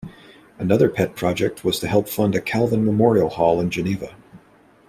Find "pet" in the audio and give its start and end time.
0.89-1.15